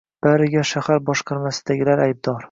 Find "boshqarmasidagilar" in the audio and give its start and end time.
1.09-2.01